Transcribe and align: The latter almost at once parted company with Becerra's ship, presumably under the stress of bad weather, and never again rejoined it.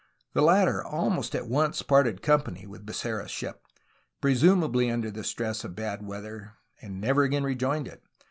The 0.33 0.41
latter 0.41 0.83
almost 0.83 1.35
at 1.35 1.45
once 1.47 1.83
parted 1.83 2.23
company 2.23 2.65
with 2.65 2.87
Becerra's 2.87 3.29
ship, 3.29 3.67
presumably 4.19 4.89
under 4.89 5.11
the 5.11 5.23
stress 5.23 5.63
of 5.63 5.75
bad 5.75 6.03
weather, 6.03 6.53
and 6.81 6.99
never 6.99 7.21
again 7.21 7.43
rejoined 7.43 7.87
it. 7.87 8.01